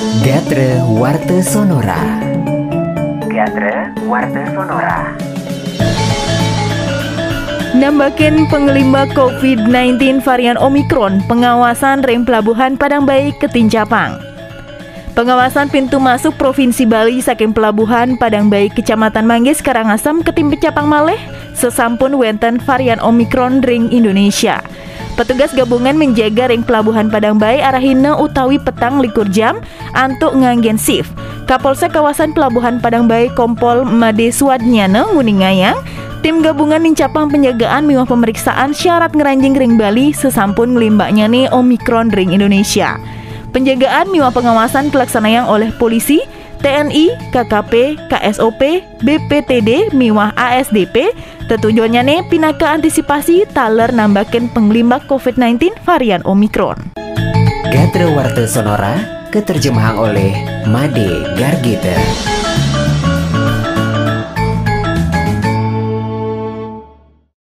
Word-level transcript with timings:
Gatre 0.00 0.80
Warte 0.96 1.44
Sonora 1.44 2.24
Gatre 3.28 3.92
Warte 4.08 4.42
Sonora 4.48 5.12
Nambakin 7.76 8.48
pengelimba 8.48 9.12
COVID-19 9.12 10.24
varian 10.24 10.56
Omikron, 10.56 11.20
pengawasan 11.28 12.00
rem 12.00 12.24
pelabuhan 12.24 12.80
Padang 12.80 13.04
Baik 13.04 13.44
Ketinjapang. 13.44 14.16
Pengawasan 15.12 15.68
pintu 15.68 16.00
masuk 16.00 16.32
Provinsi 16.40 16.88
Bali 16.88 17.20
saking 17.20 17.52
pelabuhan 17.52 18.16
Padang 18.16 18.48
Baik 18.48 18.80
Kecamatan 18.80 19.28
Manggis 19.28 19.60
Karangasem 19.60 20.24
ke 20.24 20.32
tim 20.32 20.48
Capang 20.56 20.88
Maleh 20.88 21.20
sesampun 21.52 22.16
wenten 22.16 22.56
varian 22.56 23.04
Omikron 23.04 23.60
ring 23.60 23.92
Indonesia. 23.92 24.64
Petugas 25.20 25.52
gabungan 25.52 26.00
menjaga 26.00 26.48
ring 26.48 26.64
pelabuhan 26.64 27.12
Padang 27.12 27.36
Bayi 27.36 27.60
arahina 27.60 28.16
utawi 28.16 28.56
petang 28.56 29.04
likur 29.04 29.28
jam 29.28 29.60
antuk 29.92 30.32
nganggen 30.32 30.80
shift. 30.80 31.12
Kapolsek 31.44 31.92
kawasan 31.92 32.32
pelabuhan 32.32 32.80
Padang 32.80 33.04
Bayi 33.04 33.28
Kompol 33.36 33.84
Made 33.84 34.32
Swadnyana 34.32 35.12
Nguningayang 35.12 35.76
Tim 36.24 36.40
gabungan 36.40 36.80
mencapang 36.80 37.28
penjagaan 37.28 37.84
miwah 37.84 38.08
pemeriksaan 38.08 38.72
syarat 38.72 39.12
ngeranjing 39.12 39.52
ring 39.60 39.76
Bali 39.76 40.16
sesampun 40.16 40.72
ngelimbaknya 40.72 41.28
nih 41.28 41.52
Omikron 41.52 42.08
ring 42.16 42.32
Indonesia. 42.32 42.96
Penjagaan 43.52 44.08
miwah 44.08 44.32
pengawasan 44.32 44.88
pelaksanaan 44.88 45.44
oleh 45.44 45.68
polisi, 45.76 46.24
TNI, 46.60 47.32
KKP, 47.32 47.96
KSOP, 48.12 48.62
BPTD, 49.00 49.96
miwah 49.96 50.32
ASDP, 50.36 51.12
Tetujuannya 51.50 52.06
nih 52.06 52.20
pinaka 52.30 52.70
antisipasi 52.78 53.42
taler 53.50 53.90
nambakin 53.90 54.46
penglimbak 54.54 55.10
COVID-19 55.10 55.82
varian 55.82 56.22
Omikron. 56.22 56.94
Gatre 57.74 58.06
Warte 58.14 58.46
Sonora 58.46 59.26
keterjemahan 59.34 59.98
oleh 59.98 60.30
Made 60.70 61.34
Gargita. 61.34 61.98